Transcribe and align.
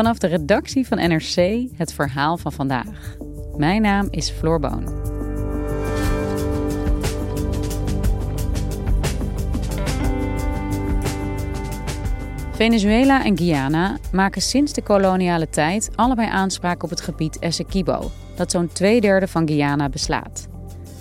Vanaf 0.00 0.18
de 0.18 0.26
redactie 0.26 0.86
van 0.86 0.98
NRC 0.98 1.68
het 1.76 1.92
verhaal 1.92 2.36
van 2.36 2.52
vandaag. 2.52 3.16
Mijn 3.56 3.82
naam 3.82 4.08
is 4.10 4.30
Floor 4.30 4.60
Boon. 4.60 4.88
Venezuela 12.52 13.24
en 13.24 13.38
Guyana 13.38 13.98
maken 14.12 14.42
sinds 14.42 14.72
de 14.72 14.82
koloniale 14.82 15.48
tijd 15.48 15.90
allebei 15.94 16.28
aanspraak 16.28 16.82
op 16.82 16.90
het 16.90 17.00
gebied 17.00 17.38
Essequibo, 17.38 18.10
dat 18.36 18.50
zo'n 18.50 18.68
twee 18.72 19.00
derde 19.00 19.28
van 19.28 19.48
Guyana 19.48 19.88
beslaat. 19.88 20.48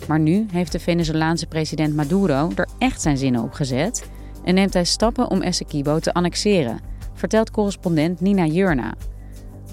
Maar 0.07 0.19
nu 0.19 0.45
heeft 0.51 0.71
de 0.71 0.79
Venezolaanse 0.79 1.47
president 1.47 1.95
Maduro 1.95 2.51
er 2.55 2.67
echt 2.77 3.01
zijn 3.01 3.17
zinnen 3.17 3.43
op 3.43 3.53
gezet 3.53 4.09
en 4.43 4.53
neemt 4.53 4.73
hij 4.73 4.85
stappen 4.85 5.29
om 5.29 5.41
Essequibo 5.41 5.99
te 5.99 6.13
annexeren, 6.13 6.88
vertelt 7.19 7.51
correspondent 7.51 8.21
Nina 8.21 8.45
Jurna. 8.45 8.93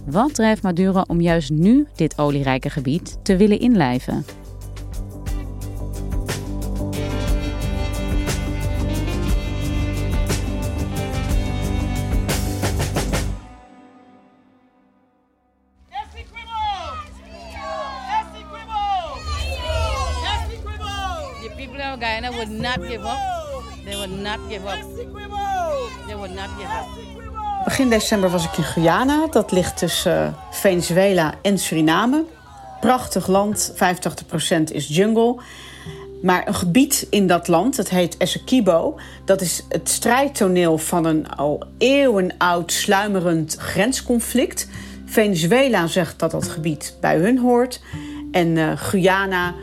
Wat 0.06 0.34
drijft 0.34 0.62
Maduro 0.62 1.02
om 1.06 1.20
juist 1.20 1.50
nu 1.50 1.86
dit 1.94 2.18
olierijke 2.18 2.70
gebied 2.70 3.18
te 3.22 3.36
willen 3.36 3.60
inlijven? 3.60 4.24
Guyana 21.98 22.30
would 22.30 22.50
not 22.50 22.78
give 22.86 23.00
up. 23.00 23.18
They 23.84 23.96
would 23.96 24.10
not 24.10 24.38
give 24.50 24.66
up. 24.66 24.84
They 26.06 26.14
would 26.14 26.30
not 26.32 26.50
give 26.58 26.68
up. 26.68 27.05
Begin 27.66 27.90
december 27.90 28.30
was 28.30 28.44
ik 28.44 28.56
in 28.56 28.64
Guyana. 28.64 29.26
Dat 29.30 29.52
ligt 29.52 29.76
tussen 29.76 30.26
eh, 30.26 30.32
Venezuela 30.50 31.34
en 31.42 31.58
Suriname. 31.58 32.24
Prachtig 32.80 33.26
land, 33.26 33.72
85% 33.74 34.62
is 34.72 34.86
jungle. 34.88 35.36
Maar 36.22 36.48
een 36.48 36.54
gebied 36.54 37.06
in 37.10 37.26
dat 37.26 37.48
land, 37.48 37.76
dat 37.76 37.88
heet 37.88 38.16
Essequibo... 38.16 38.98
dat 39.24 39.40
is 39.40 39.64
het 39.68 39.88
strijdtoneel 39.88 40.78
van 40.78 41.04
een 41.04 41.28
al 41.28 41.62
eeuwenoud 41.78 42.72
sluimerend 42.72 43.56
grensconflict. 43.58 44.68
Venezuela 45.04 45.86
zegt 45.86 46.18
dat 46.18 46.30
dat 46.30 46.48
gebied 46.48 46.96
bij 47.00 47.16
hun 47.16 47.38
hoort. 47.38 47.80
En 48.32 48.56
eh, 48.56 48.72
Guyana 48.76 49.54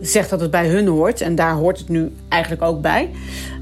zegt 0.00 0.30
dat 0.30 0.40
het 0.40 0.50
bij 0.50 0.68
hun 0.68 0.86
hoort. 0.86 1.20
En 1.20 1.34
daar 1.34 1.54
hoort 1.54 1.78
het 1.78 1.88
nu 1.88 2.12
eigenlijk 2.28 2.62
ook 2.62 2.80
bij. 2.80 3.10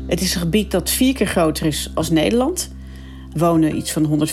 Het 0.06 0.20
is 0.20 0.34
een 0.34 0.40
gebied 0.40 0.70
dat 0.70 0.90
vier 0.90 1.14
keer 1.14 1.26
groter 1.26 1.66
is 1.66 1.90
als 1.94 2.10
Nederland. 2.10 2.73
Er 3.34 3.40
wonen 3.40 3.76
iets 3.76 3.92
van 3.92 4.28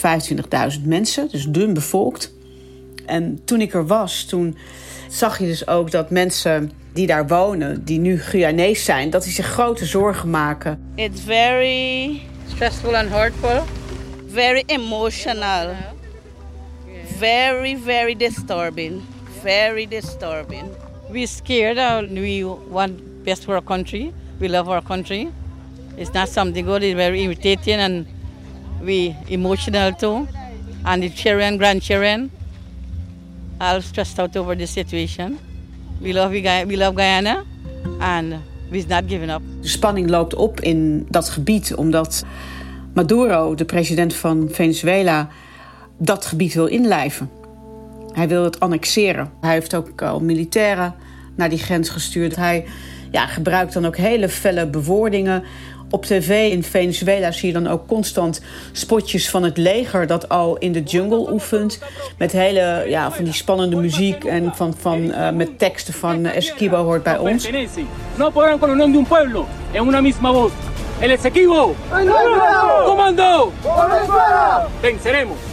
125.000 0.76 0.82
mensen, 0.86 1.30
dus 1.32 1.46
dun 1.46 1.74
bevolkt. 1.74 2.34
En 3.06 3.40
toen 3.46 3.62
ik 3.62 3.74
er 3.74 3.88
was, 3.88 4.26
toen 4.26 4.58
zag 5.10 5.40
je 5.40 5.46
dus 5.46 5.68
ook 5.68 5.92
dat 5.92 6.10
mensen 6.10 6.72
die 6.94 7.08
daar 7.08 7.28
wonen, 7.28 7.86
die 7.86 8.00
nu 8.00 8.20
Guyanees 8.20 8.86
zijn, 8.86 9.10
dat 9.10 9.24
die 9.24 9.32
zich 9.32 9.46
grote 9.46 9.86
zorgen 9.86 10.30
maken. 10.30 10.80
It's 10.96 11.22
very 11.22 12.22
stressful 12.48 12.96
and 12.96 13.10
hurtful. 13.10 13.64
Very 14.28 14.64
emotional. 14.66 15.68
Very, 17.18 17.78
very 17.86 18.16
disturbing. 18.16 19.02
Very 19.42 19.88
disturbing. 19.88 20.64
We're 21.10 21.28
scared. 21.28 22.10
We 22.10 22.56
want 22.70 22.92
best 23.24 23.44
for 23.44 23.54
our 23.54 23.64
country. 23.64 24.12
We 24.38 24.50
love 24.50 24.70
our 24.70 24.84
country. 24.84 25.28
It's 25.96 26.12
not 26.12 26.30
something 26.30 26.66
good. 26.66 26.84
It's 26.84 26.96
very 26.96 27.24
irritating 27.24 27.80
and 27.80 28.06
we 28.84 29.16
emotional 29.28 29.96
too. 29.96 30.28
And 30.84 31.02
the 31.02 31.10
children, 31.10 31.58
grandchildren, 31.58 32.32
all 33.60 33.82
stressed 33.82 34.20
out 34.20 34.38
over 34.38 34.58
the 34.58 34.66
situation. 34.66 35.38
We 36.00 36.14
love, 36.14 36.32
we 36.68 36.78
love 36.78 36.96
Guyana 36.96 37.44
and 38.00 38.34
we're 38.72 38.88
not 38.88 39.04
giving 39.08 39.32
up. 39.32 39.42
De 39.62 39.68
spanning 39.68 40.10
loopt 40.10 40.36
op 40.36 40.62
in 40.62 41.06
dat 41.10 41.30
gebied 41.30 41.76
omdat 41.76 42.26
Maduro, 42.94 43.56
de 43.56 43.66
president 43.66 44.16
van 44.16 44.48
Venezuela, 44.52 45.30
dat 45.98 46.26
gebied 46.26 46.54
wil 46.54 46.66
inlijven. 46.66 47.30
Hij 48.14 48.28
wil 48.28 48.44
het 48.44 48.60
annexeren. 48.60 49.32
Hij 49.42 49.54
heeft 49.54 49.76
ook 49.76 50.02
al 50.02 50.20
militairen 50.20 50.96
naar 51.36 51.50
die 51.50 51.60
grens 51.60 51.90
gestuurd. 51.90 52.36
Hij 52.36 52.66
ja, 53.12 53.26
gebruikt 53.26 53.74
dan 53.74 53.86
ook 53.86 53.98
hele 53.98 54.30
felle 54.30 54.68
bewoordingen. 54.68 55.44
Op 55.92 56.06
tv 56.06 56.52
in 56.52 56.64
Venezuela 56.64 57.32
zie 57.32 57.48
je 57.48 57.54
dan 57.54 57.68
ook 57.68 57.88
constant 57.88 58.42
spotjes 58.72 59.30
van 59.30 59.44
het 59.44 59.58
leger 59.58 60.08
dat 60.08 60.30
al 60.30 60.58
in 60.58 60.72
de 60.72 60.84
jungle 60.84 61.32
oefent. 61.32 61.80
Met 62.18 62.32
hele, 62.32 62.84
ja, 62.88 63.12
van 63.12 63.24
die 63.24 63.34
spannende 63.34 63.76
muziek 63.76 64.24
en 64.24 64.56
van, 64.56 64.74
van, 64.80 65.12
eh, 65.12 65.32
met 65.32 65.60
teksten 65.60 65.94
van 65.94 66.26
uh, 66.26 66.36
Esquibo 66.36 66.84
hoort 66.84 67.04
bij 67.04 67.18
ons. 67.18 67.50
No 68.16 68.30
podrán 68.30 68.60
con 68.60 68.70
el 68.70 68.76
nombre 68.76 68.92
de 68.92 68.98
un 68.98 69.06
pueblo 69.06 69.46
en 69.72 69.88
una 69.88 70.02
misma 70.02 70.32
voz. 70.32 70.52
El 71.00 71.10
Esequibo. 71.10 71.76
Comando. 72.86 73.52
Venceremos. 74.82 75.51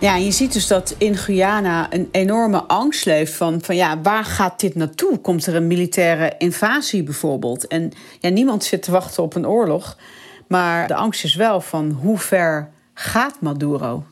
Ja, 0.00 0.16
je 0.16 0.30
ziet 0.30 0.52
dus 0.52 0.66
dat 0.66 0.94
in 0.98 1.16
Guyana 1.16 1.92
een 1.92 2.08
enorme 2.10 2.62
angst 2.62 3.04
leeft 3.04 3.34
van, 3.34 3.60
van 3.62 3.76
ja, 3.76 4.00
waar 4.00 4.24
gaat 4.24 4.60
dit 4.60 4.74
naartoe? 4.74 5.18
Komt 5.18 5.46
er 5.46 5.54
een 5.54 5.66
militaire 5.66 6.34
invasie 6.38 7.02
bijvoorbeeld? 7.02 7.66
En 7.66 7.92
ja, 8.20 8.28
niemand 8.28 8.64
zit 8.64 8.82
te 8.82 8.90
wachten 8.90 9.22
op 9.22 9.34
een 9.34 9.46
oorlog. 9.46 9.96
Maar 10.48 10.86
de 10.86 10.94
angst 10.94 11.24
is 11.24 11.34
wel 11.34 11.60
van 11.60 11.90
hoe 11.90 12.18
ver 12.18 12.70
gaat 12.94 13.40
Maduro? 13.40 14.04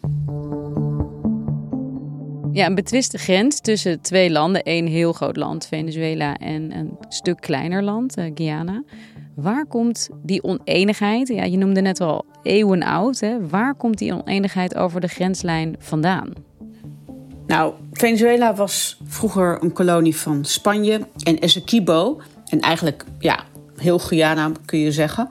Ja, 2.53 2.67
een 2.67 2.75
betwiste 2.75 3.19
grens 3.19 3.61
tussen 3.61 4.01
twee 4.01 4.31
landen. 4.31 4.63
één 4.63 4.87
heel 4.87 5.13
groot 5.13 5.37
land, 5.37 5.67
Venezuela, 5.67 6.37
en 6.37 6.77
een 6.77 6.97
stuk 7.09 7.41
kleiner 7.41 7.83
land, 7.83 8.17
eh, 8.17 8.31
Guyana. 8.35 8.83
Waar 9.35 9.67
komt 9.67 10.09
die 10.23 10.43
oneenigheid? 10.43 11.29
Ja, 11.29 11.45
je 11.45 11.57
noemde 11.57 11.81
net 11.81 12.01
al 12.01 12.25
eeuwenoud. 12.43 13.21
Hè? 13.21 13.49
Waar 13.49 13.75
komt 13.75 13.99
die 13.99 14.15
oneenigheid 14.15 14.75
over 14.75 15.01
de 15.01 15.09
grenslijn 15.09 15.77
vandaan? 15.79 16.33
Nou, 17.47 17.75
Venezuela 17.93 18.55
was 18.55 19.01
vroeger 19.05 19.63
een 19.63 19.73
kolonie 19.73 20.17
van 20.17 20.45
Spanje. 20.45 21.01
En 21.23 21.39
Essequibo, 21.39 22.21
en 22.49 22.61
eigenlijk 22.61 23.05
ja, 23.19 23.45
heel 23.77 23.99
Guyana 23.99 24.51
kun 24.65 24.79
je 24.79 24.93
zeggen... 24.93 25.29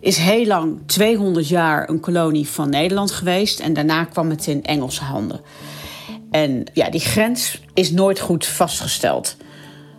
is 0.00 0.16
heel 0.16 0.46
lang, 0.46 0.80
200 0.86 1.48
jaar, 1.48 1.88
een 1.88 2.00
kolonie 2.00 2.48
van 2.48 2.70
Nederland 2.70 3.10
geweest. 3.10 3.60
En 3.60 3.72
daarna 3.72 4.04
kwam 4.04 4.30
het 4.30 4.46
in 4.46 4.64
Engelse 4.64 5.04
handen. 5.04 5.40
En 6.30 6.64
ja, 6.72 6.90
die 6.90 7.00
grens 7.00 7.62
is 7.74 7.90
nooit 7.90 8.20
goed 8.20 8.46
vastgesteld. 8.46 9.36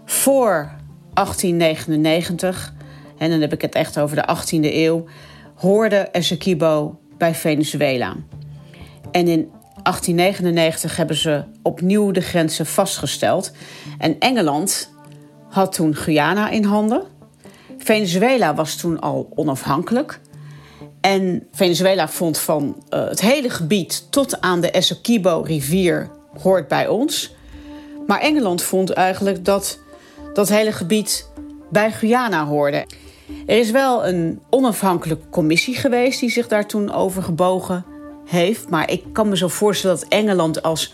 Voor 0.06 0.72
1899, 1.14 2.74
en 3.18 3.30
dan 3.30 3.42
heb 3.42 3.54
ik 3.54 3.62
het 3.62 3.76
echt 3.76 4.00
over 4.00 4.16
de 4.16 4.36
18e 4.36 4.74
eeuw... 4.74 5.06
hoorde 5.56 5.96
Essequibo 5.96 7.00
bij 7.18 7.36
Venezuela. 7.36 8.16
En 9.12 9.28
in 9.28 9.52
1899 9.84 10.96
hebben 10.96 11.16
ze 11.16 11.44
opnieuw 11.62 12.12
de 12.12 12.22
grenzen 12.22 12.66
vastgesteld. 12.66 13.52
En 13.98 14.20
Engeland 14.20 14.92
had 15.50 15.74
toen 15.74 15.96
Guyana 15.96 16.50
in 16.50 16.64
handen. 16.64 17.04
Venezuela 17.78 18.56
was 18.56 18.76
toen 18.76 19.00
al 19.00 19.32
onafhankelijk. 19.36 20.20
En 21.02 21.48
Venezuela 21.52 22.08
vond 22.08 22.38
van 22.38 22.84
uh, 22.90 23.08
het 23.08 23.22
hele 23.22 23.50
gebied 23.50 24.12
tot 24.12 24.42
aan 24.42 24.62
de 24.62 24.72
Essequibo-rivier 24.72 26.10
hoort 26.42 26.68
bij 26.68 26.88
ons. 26.88 27.36
Maar 28.08 28.20
Engeland 28.20 28.64
vond 28.64 28.90
eigenlijk 28.90 29.46
dat 29.46 29.80
dat 30.34 30.50
hele 30.50 30.72
gebied 30.72 31.27
bij 31.70 31.92
Guyana 31.92 32.46
hoorde. 32.46 32.86
Er 33.46 33.60
is 33.60 33.72
wel 33.72 34.08
een 34.08 34.42
onafhankelijke 34.50 35.30
commissie 35.30 35.76
geweest 35.76 36.20
die 36.20 36.30
zich 36.30 36.48
daar 36.48 36.68
toen 36.68 36.92
over 36.92 37.24
gebogen 37.24 37.86
heeft. 38.26 38.70
Maar 38.70 38.92
ik 38.92 39.04
kan 39.14 39.30
me 39.30 39.38
zo 39.38 39.48
voorstellen 39.48 40.00
dat 40.00 40.08
Engeland 40.08 40.62
als, 40.62 40.94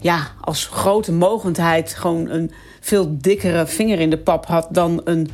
ja, 0.00 0.30
als 0.40 0.66
grote 0.66 1.12
mogendheid 1.12 1.94
gewoon 1.94 2.28
een 2.28 2.50
veel 2.80 3.16
dikkere 3.18 3.66
vinger 3.66 4.00
in 4.00 4.10
de 4.10 4.18
pap 4.18 4.46
had 4.46 4.68
dan 4.70 5.00
een 5.04 5.28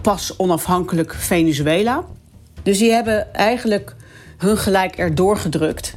pas 0.00 0.34
onafhankelijk 0.36 1.14
Venezuela. 1.14 2.04
Dus 2.62 2.78
die 2.78 2.90
hebben 2.90 3.34
eigenlijk 3.34 3.94
hun 4.36 4.56
gelijk 4.56 4.96
erdoor 4.96 5.36
gedrukt. 5.36 5.96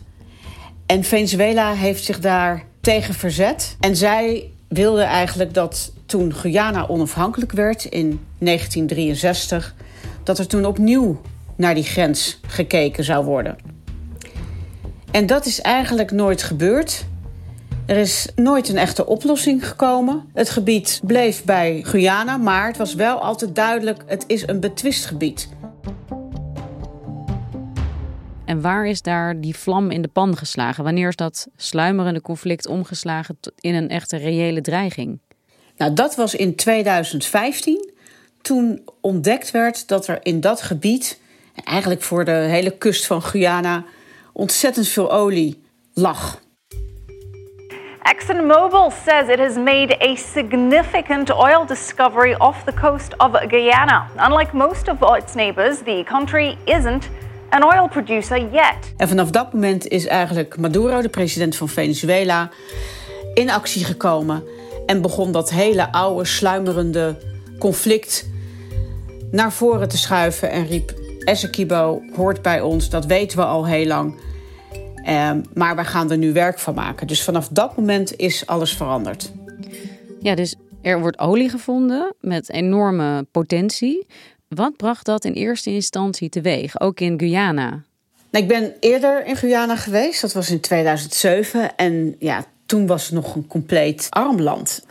En 0.85 1.03
Venezuela 1.03 1.73
heeft 1.73 2.03
zich 2.03 2.19
daar 2.19 2.65
tegen 2.81 3.13
verzet. 3.13 3.77
En 3.79 3.95
zij 3.95 4.51
wilden 4.69 5.05
eigenlijk 5.05 5.53
dat 5.53 5.91
toen 6.05 6.33
Guyana 6.33 6.87
onafhankelijk 6.87 7.51
werd 7.51 7.85
in 7.85 8.25
1963, 8.37 9.75
dat 10.23 10.39
er 10.39 10.47
toen 10.47 10.65
opnieuw 10.65 11.21
naar 11.55 11.75
die 11.75 11.83
grens 11.83 12.39
gekeken 12.47 13.03
zou 13.03 13.25
worden. 13.25 13.57
En 15.11 15.25
dat 15.25 15.45
is 15.45 15.61
eigenlijk 15.61 16.11
nooit 16.11 16.43
gebeurd. 16.43 17.05
Er 17.85 17.97
is 17.97 18.27
nooit 18.35 18.69
een 18.69 18.77
echte 18.77 19.05
oplossing 19.05 19.67
gekomen. 19.67 20.23
Het 20.33 20.49
gebied 20.49 21.01
bleef 21.03 21.43
bij 21.43 21.81
Guyana, 21.85 22.37
maar 22.37 22.67
het 22.67 22.77
was 22.77 22.95
wel 22.95 23.21
altijd 23.21 23.55
duidelijk: 23.55 24.03
het 24.05 24.23
is 24.27 24.47
een 24.47 24.59
betwist 24.59 25.05
gebied. 25.05 25.49
En 28.49 28.61
waar 28.61 28.85
is 28.85 29.01
daar 29.01 29.41
die 29.41 29.55
vlam 29.55 29.91
in 29.91 30.01
de 30.01 30.07
pan 30.07 30.37
geslagen? 30.37 30.83
Wanneer 30.83 31.07
is 31.07 31.15
dat 31.15 31.47
sluimerende 31.55 32.21
conflict 32.21 32.67
omgeslagen 32.67 33.39
in 33.59 33.75
een 33.75 33.89
echte 33.89 34.17
reële 34.17 34.61
dreiging? 34.61 35.19
Nou, 35.77 35.93
dat 35.93 36.15
was 36.15 36.35
in 36.35 36.55
2015. 36.55 37.91
Toen 38.41 38.81
ontdekt 39.01 39.51
werd 39.51 39.87
dat 39.87 40.07
er 40.07 40.19
in 40.23 40.41
dat 40.41 40.61
gebied, 40.61 41.19
eigenlijk 41.63 42.01
voor 42.01 42.25
de 42.25 42.31
hele 42.31 42.77
kust 42.77 43.05
van 43.05 43.21
Guyana, 43.21 43.85
ontzettend 44.33 44.87
veel 44.87 45.11
olie 45.11 45.63
lag. 45.93 46.41
ExxonMobil 48.01 48.91
says 49.05 49.27
it 49.27 49.39
has 49.39 49.55
made 49.55 49.97
a 50.01 50.15
significant 50.15 51.31
oil 51.31 51.65
discovery 51.65 52.33
off 52.33 52.63
the 52.63 52.73
coast 52.73 53.17
of 53.17 53.31
Guyana. 53.47 54.07
Unlike 54.17 54.55
most 54.55 54.87
of 54.87 55.17
its 55.17 55.33
neighbors, 55.33 55.77
the 55.77 56.03
country 56.05 56.57
isn't 56.65 57.09
an 57.49 57.63
oil 57.63 57.87
producer 57.87 58.39
yet. 58.51 58.93
En 58.97 59.07
vanaf 59.07 59.29
dat 59.29 59.53
moment 59.53 59.87
is 59.87 60.05
eigenlijk 60.05 60.57
Maduro, 60.57 61.01
de 61.01 61.09
president 61.09 61.55
van 61.55 61.69
Venezuela, 61.69 62.49
in 63.33 63.49
actie 63.49 63.85
gekomen 63.85 64.43
en 64.85 65.01
begon 65.01 65.31
dat 65.31 65.49
hele 65.49 65.91
oude, 65.91 66.25
sluimerende 66.25 67.17
conflict 67.59 68.29
naar 69.31 69.51
voren 69.51 69.89
te 69.89 69.97
schuiven 69.97 70.51
en 70.51 70.67
riep: 70.67 70.93
Essequibo 71.19 72.01
hoort 72.15 72.41
bij 72.41 72.61
ons, 72.61 72.89
dat 72.89 73.05
weten 73.05 73.37
we 73.37 73.43
al 73.43 73.67
heel 73.67 73.85
lang. 73.85 74.27
Um, 75.07 75.43
maar 75.53 75.75
we 75.75 75.83
gaan 75.83 76.11
er 76.11 76.17
nu 76.17 76.33
werk 76.33 76.59
van 76.59 76.73
maken. 76.73 77.07
Dus 77.07 77.23
vanaf 77.23 77.47
dat 77.47 77.77
moment 77.77 78.15
is 78.15 78.45
alles 78.45 78.73
veranderd. 78.73 79.31
Ja, 80.19 80.35
dus 80.35 80.55
er 80.81 80.99
wordt 80.99 81.19
olie 81.19 81.49
gevonden 81.49 82.15
met 82.19 82.49
enorme 82.49 83.25
potentie. 83.31 84.07
Wat 84.55 84.77
bracht 84.77 85.05
dat 85.05 85.25
in 85.25 85.33
eerste 85.33 85.69
instantie 85.69 86.29
teweeg, 86.29 86.79
ook 86.79 86.99
in 86.99 87.19
Guyana? 87.19 87.69
Nou, 88.29 88.43
ik 88.43 88.47
ben 88.47 88.73
eerder 88.79 89.25
in 89.25 89.35
Guyana 89.35 89.75
geweest, 89.75 90.21
dat 90.21 90.33
was 90.33 90.49
in 90.49 90.59
2007. 90.59 91.75
En 91.75 92.15
ja, 92.19 92.45
toen 92.65 92.87
was 92.87 93.03
het 93.03 93.13
nog 93.13 93.35
een 93.35 93.47
compleet 93.47 94.07
arm 94.09 94.41
land. 94.41 94.85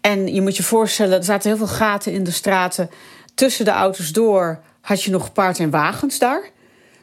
En 0.00 0.34
je 0.34 0.40
moet 0.40 0.56
je 0.56 0.62
voorstellen, 0.62 1.18
er 1.18 1.24
zaten 1.24 1.48
heel 1.48 1.58
veel 1.66 1.76
gaten 1.76 2.12
in 2.12 2.24
de 2.24 2.30
straten. 2.30 2.90
Tussen 3.34 3.64
de 3.64 3.70
auto's 3.70 4.12
door 4.12 4.60
had 4.80 5.02
je 5.02 5.10
nog 5.10 5.32
paard 5.32 5.58
en 5.58 5.70
wagens 5.70 6.18
daar. 6.18 6.50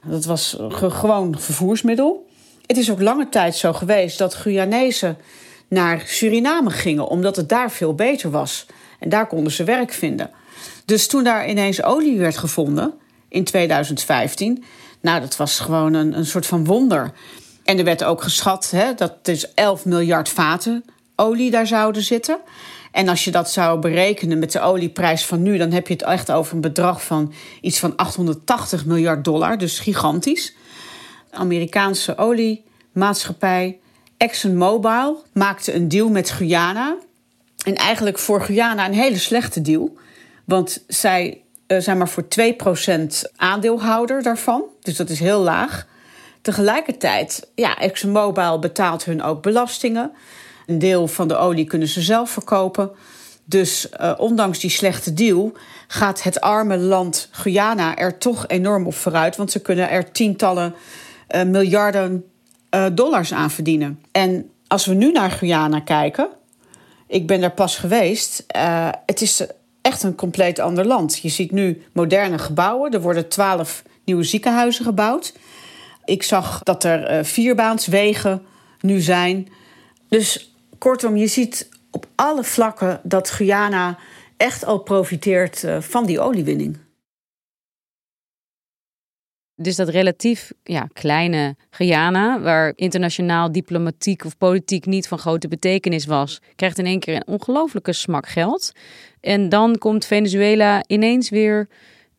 Dat 0.06 0.26
was 0.26 0.58
gewoon 0.70 1.40
vervoersmiddel. 1.40 2.28
Het 2.66 2.78
is 2.78 2.92
ook 2.92 3.02
lange 3.02 3.30
tijd 3.30 3.56
zo 3.56 3.74
geweest 3.74 4.18
dat 4.18 4.36
Guyanezen 4.36 5.18
naar 5.68 6.04
Suriname 6.06 6.70
gingen, 6.70 7.08
omdat 7.08 7.36
het 7.36 7.50
daar 7.50 7.72
veel 7.72 7.96
beter 7.96 8.32
was. 8.32 8.66
En 9.00 9.10
daar 9.10 9.28
konden 9.28 9.54
ze 9.54 9.64
werk 9.64 9.92
vinden. 9.92 10.30
Dus 10.92 11.08
toen 11.08 11.24
daar 11.24 11.50
ineens 11.50 11.84
olie 11.84 12.18
werd 12.18 12.38
gevonden 12.38 12.94
in 13.30 13.44
2015, 13.44 14.64
nou, 15.02 15.20
dat 15.22 15.38
was 15.38 15.60
gewoon 15.60 15.94
een, 15.94 16.18
een 16.18 16.26
soort 16.26 16.46
van 16.46 16.66
wonder. 16.66 17.12
En 17.64 17.78
er 17.78 17.84
werd 17.84 18.04
ook 18.04 18.22
geschat 18.22 18.72
hè, 18.72 18.94
dat 18.94 19.26
dus 19.26 19.54
11 19.54 19.86
miljard 19.86 20.30
vaten 20.30 20.84
olie 21.16 21.52
daar 21.52 21.68
zouden 21.68 22.02
zitten. 22.02 22.38
En 22.92 23.08
als 23.08 23.24
je 23.24 23.32
dat 23.32 23.52
zou 23.52 23.80
berekenen 23.80 24.40
met 24.40 24.52
de 24.52 24.60
olieprijs 24.60 25.26
van 25.26 25.42
nu, 25.42 25.58
dan 25.58 25.72
heb 25.72 25.88
je 25.88 25.94
het 25.94 26.04
echt 26.04 26.32
over 26.32 26.56
een 26.56 26.62
bedrag 26.62 27.04
van 27.04 27.34
iets 27.62 27.80
van 27.80 27.96
880 27.96 28.86
miljard 28.86 29.24
dollar, 29.24 29.58
dus 29.58 29.80
gigantisch. 29.80 30.56
De 31.30 31.38
Amerikaanse 31.38 32.18
oliemaatschappij 32.18 33.80
ExxonMobil 34.18 35.24
maakte 35.34 35.74
een 35.74 35.88
deal 35.88 36.10
met 36.10 36.30
Guyana. 36.30 36.96
En 37.66 37.76
eigenlijk 37.76 38.20
voor 38.20 38.42
Guyana 38.42 38.86
een 38.86 38.94
hele 38.94 39.18
slechte 39.18 39.62
deal. 39.62 40.00
Want 40.52 40.84
zij 40.88 41.42
uh, 41.68 41.80
zijn 41.80 41.98
maar 41.98 42.10
voor 42.10 42.24
2% 42.24 43.22
aandeelhouder 43.36 44.24
daarvan. 44.24 44.64
Dus 44.82 44.96
dat 44.96 45.10
is 45.10 45.20
heel 45.20 45.40
laag. 45.40 45.88
Tegelijkertijd, 46.42 47.48
ja, 47.56 47.78
ExxonMobil 47.78 48.60
betaalt 48.60 49.06
hun 49.06 49.22
ook 49.24 49.42
belastingen. 49.42 50.12
Een 50.66 50.80
deel 50.80 51.08
van 51.08 51.28
de 51.28 51.36
olie 51.36 51.66
kunnen 51.66 51.88
ze 51.88 52.02
zelf 52.02 52.30
verkopen. 52.30 52.92
Dus 53.46 53.88
uh, 54.02 54.14
ondanks 54.18 54.60
die 54.60 54.70
slechte 54.70 55.14
deal 55.14 55.52
gaat 55.88 56.24
het 56.24 56.42
arme 56.42 56.78
land 56.78 57.30
Guyana 57.32 57.98
er 57.98 58.18
toch 58.18 58.48
enorm 58.48 58.88
op 58.88 58.94
vooruit. 58.94 59.36
Want 59.36 59.52
ze 59.52 59.62
kunnen 59.62 59.90
er 59.90 60.12
tientallen 60.12 60.76
uh, 61.30 61.44
miljarden 61.44 62.26
dollars 62.94 63.34
aan 63.34 63.52
verdienen. 63.52 64.04
En 64.12 64.50
als 64.68 64.86
we 64.86 64.94
nu 64.94 65.12
naar 65.12 65.32
Guyana 65.32 65.80
kijken, 65.80 66.28
ik 67.08 67.28
ben 67.28 67.42
daar 67.42 67.52
pas 67.52 67.78
geweest, 67.78 68.46
het 69.06 69.22
is 69.22 69.44
echt 69.82 70.04
een 70.04 70.16
compleet 70.16 70.60
ander 70.60 70.86
land. 70.86 71.20
Je 71.22 71.30
ziet 71.30 71.52
nu 71.52 71.84
moderne 71.92 72.38
gebouwen. 72.38 72.92
Er 72.92 73.02
worden 73.02 73.30
twaalf 73.30 73.84
nieuwe 74.04 74.24
ziekenhuizen 74.24 74.86
gebouwd. 74.86 75.34
Ik 76.06 76.24
zag 76.24 76.64
dat 76.64 76.84
er 76.84 77.26
vierbaanswegen 77.26 78.46
nu 78.80 79.00
zijn. 79.00 79.50
Dus 80.08 80.54
kortom, 80.78 81.18
je 81.18 81.28
ziet 81.28 81.70
op 81.92 82.06
alle 82.16 82.44
vlakken 82.44 83.00
dat 83.04 83.30
Guyana 83.30 83.98
echt 84.38 84.66
al 84.66 84.78
profiteert 84.80 85.66
van 85.80 86.06
die 86.06 86.20
oliewinning. 86.20 86.78
Dus 89.62 89.76
dat 89.76 89.90
relatief 89.90 90.52
ja, 90.64 90.88
kleine 90.94 91.56
Guyana, 91.70 92.40
waar 92.40 92.74
internationaal 92.76 93.52
diplomatiek 93.52 94.26
of 94.26 94.38
politiek 94.38 94.86
niet 94.86 95.08
van 95.08 95.18
grote 95.18 95.48
betekenis 95.48 96.06
was, 96.06 96.42
krijgt 96.56 96.78
in 96.78 96.86
één 96.86 97.00
keer 97.00 97.16
een 97.16 97.28
ongelofelijke 97.28 97.94
smak 97.94 98.28
geld. 98.28 98.72
En 99.20 99.50
dan 99.50 99.78
komt 99.78 100.06
Venezuela 100.06 100.84
ineens 100.88 101.30
weer 101.30 101.70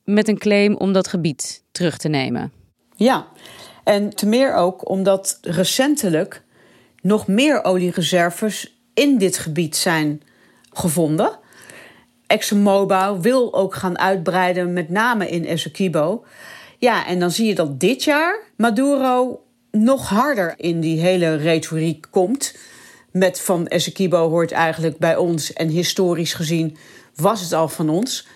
met 0.05 0.29
een 0.29 0.39
claim 0.39 0.77
om 0.77 0.93
dat 0.93 1.09
gebied 1.09 1.65
terug 1.73 1.97
te 1.97 2.09
nemen. 2.09 2.53
Ja, 2.97 3.27
en 3.85 4.15
te 4.15 4.27
meer 4.27 4.55
ook 4.55 4.89
omdat 4.89 5.39
recentelijk 5.41 6.43
nog 7.01 7.27
meer 7.27 7.65
oliereserves 7.65 8.77
in 8.95 9.19
dit 9.19 9.39
gebied 9.39 9.77
zijn 9.77 10.23
gevonden. 10.73 11.39
ExxonMobil 12.27 13.21
wil 13.21 13.55
ook 13.55 13.75
gaan 13.75 13.99
uitbreiden, 13.99 14.73
met 14.73 14.89
name 14.89 15.29
in 15.29 15.47
Essequibo. 15.47 16.25
Ja, 16.83 17.07
en 17.07 17.19
dan 17.19 17.31
zie 17.31 17.47
je 17.47 17.55
dat 17.55 17.81
dit 17.81 18.05
jaar 18.05 18.39
Maduro 18.57 19.43
nog 19.71 20.09
harder 20.09 20.55
in 20.57 20.81
die 20.81 21.01
hele 21.01 21.35
retoriek 21.35 22.07
komt. 22.11 22.57
Met 23.11 23.41
van 23.41 23.67
Essequibo 23.67 24.29
hoort 24.29 24.53
eigenlijk 24.53 24.99
bij 24.99 25.17
ons 25.17 25.53
en 25.53 25.69
historisch 25.69 26.35
gezien 26.35 26.77
was 27.15 27.41
het 27.41 27.53
al 27.53 27.69
van 27.69 27.89
ons. 27.89 28.27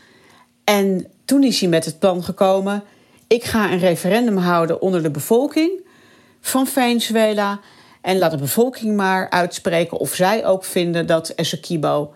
En 0.65 1.07
toen 1.25 1.43
is 1.43 1.61
hij 1.61 1.69
met 1.69 1.85
het 1.85 1.99
plan 1.99 2.25
gekomen: 2.25 2.83
ik 3.27 3.45
ga 3.45 3.73
een 3.73 3.79
referendum 3.79 4.37
houden 4.37 4.81
onder 4.81 5.03
de 5.03 5.11
bevolking 5.11 5.71
van 6.41 6.67
Venezuela. 6.67 7.61
En 8.01 8.19
laat 8.19 8.31
de 8.31 8.37
bevolking 8.37 8.97
maar 8.97 9.31
uitspreken 9.31 9.99
of 9.99 10.15
zij 10.15 10.47
ook 10.47 10.65
vinden 10.65 11.07
dat 11.07 11.29
Essequibo 11.29 12.15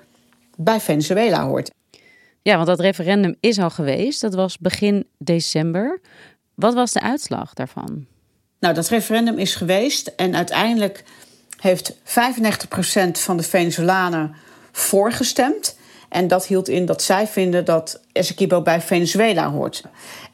bij 0.56 0.80
Venezuela 0.80 1.46
hoort. 1.46 1.70
Ja, 2.42 2.54
want 2.54 2.66
dat 2.66 2.80
referendum 2.80 3.37
is 3.40 3.59
al 3.59 3.70
geweest. 3.70 4.20
Dat 4.20 4.35
was 4.35 4.59
begin 4.59 5.06
december. 5.18 6.00
Wat 6.54 6.75
was 6.75 6.92
de 6.92 7.00
uitslag 7.00 7.54
daarvan? 7.54 8.06
Nou, 8.61 8.75
dat 8.75 8.88
referendum 8.88 9.38
is 9.38 9.54
geweest 9.54 10.06
en 10.16 10.37
uiteindelijk 10.37 11.04
heeft 11.61 11.94
95% 11.94 11.99
van 13.12 13.37
de 13.37 13.42
Venezolanen 13.42 14.35
voorgestemd. 14.73 15.78
En 16.09 16.28
dat 16.28 16.47
hield 16.47 16.68
in 16.68 16.87
dat 16.87 17.02
zij 17.02 17.26
vinden 17.26 17.64
dat 17.64 18.00
Essequibo 18.12 18.62
bij 18.62 18.80
Venezuela 18.80 19.50
hoort. 19.50 19.82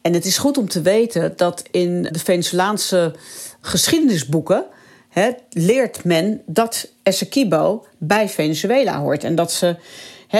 En 0.01 0.13
het 0.13 0.25
is 0.25 0.37
goed 0.37 0.57
om 0.57 0.67
te 0.67 0.81
weten 0.81 1.33
dat 1.35 1.63
in 1.71 2.01
de 2.01 2.19
Venezolaanse 2.19 3.15
geschiedenisboeken 3.61 4.65
leert 5.49 6.03
men 6.03 6.41
dat 6.45 6.87
Essequibo 7.03 7.85
bij 7.97 8.29
Venezuela 8.29 8.99
hoort. 8.99 9.23
En 9.23 9.35
dat 9.35 9.51
ze 9.51 9.75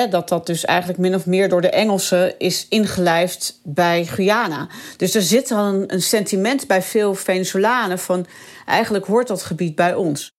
dat 0.10 0.30
dat 0.30 0.46
dus 0.46 0.66
eigenlijk 0.66 1.00
min 1.00 1.16
of 1.16 1.26
meer 1.26 1.50
door 1.50 1.62
de 1.62 1.70
Engelsen 1.70 2.40
is 2.40 2.66
ingelijfd 2.70 3.60
bij 3.64 4.06
Guyana. 4.06 4.68
Dus 4.98 5.16
er 5.16 5.22
zit 5.22 5.48
dan 5.48 5.84
een, 5.88 6.02
sentiment 6.02 6.68
bij 6.68 6.82
veel 6.82 7.16
Venezolanen 7.16 8.00
van 8.00 8.26
eigenlijk 8.66 9.06
hoort 9.06 9.28
dat 9.28 9.44
gebied 9.44 9.76
bij 9.76 9.96
ons. 9.96 10.36